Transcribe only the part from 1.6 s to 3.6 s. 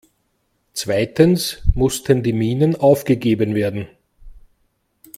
mussten die Minen aufgegeben